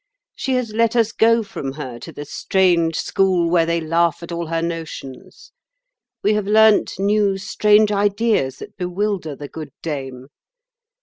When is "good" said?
9.47-9.69